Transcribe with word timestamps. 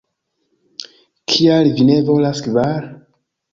Kial 1.33 1.71
vi 1.77 1.87
ne 1.91 2.01
volas 2.09 2.43
kvar?" 2.49 2.83